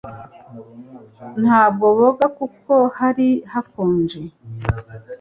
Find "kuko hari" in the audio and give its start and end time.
2.37-3.27